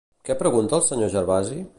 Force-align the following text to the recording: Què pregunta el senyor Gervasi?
Què 0.29 0.35
pregunta 0.39 0.79
el 0.79 0.85
senyor 0.87 1.11
Gervasi? 1.17 1.61